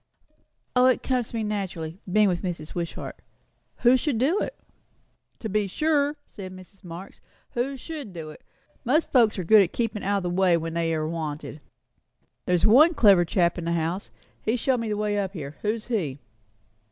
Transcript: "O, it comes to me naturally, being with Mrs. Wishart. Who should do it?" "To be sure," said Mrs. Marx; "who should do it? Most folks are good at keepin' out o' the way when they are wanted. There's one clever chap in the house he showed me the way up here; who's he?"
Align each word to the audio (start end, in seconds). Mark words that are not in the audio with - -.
"O, 0.75 0.87
it 0.87 1.03
comes 1.03 1.29
to 1.29 1.35
me 1.35 1.43
naturally, 1.43 1.99
being 2.11 2.27
with 2.27 2.41
Mrs. 2.41 2.73
Wishart. 2.73 3.19
Who 3.83 3.95
should 3.97 4.17
do 4.17 4.39
it?" 4.39 4.55
"To 5.37 5.47
be 5.47 5.67
sure," 5.67 6.15
said 6.25 6.51
Mrs. 6.51 6.83
Marx; 6.83 7.21
"who 7.51 7.77
should 7.77 8.11
do 8.11 8.31
it? 8.31 8.41
Most 8.83 9.11
folks 9.11 9.37
are 9.37 9.43
good 9.43 9.61
at 9.61 9.73
keepin' 9.73 10.01
out 10.01 10.17
o' 10.17 10.21
the 10.21 10.29
way 10.31 10.57
when 10.57 10.73
they 10.73 10.91
are 10.95 11.07
wanted. 11.07 11.61
There's 12.47 12.65
one 12.65 12.95
clever 12.95 13.25
chap 13.25 13.59
in 13.59 13.65
the 13.65 13.73
house 13.73 14.09
he 14.41 14.55
showed 14.55 14.79
me 14.79 14.89
the 14.89 14.97
way 14.97 15.19
up 15.19 15.33
here; 15.33 15.57
who's 15.61 15.85
he?" 15.85 16.17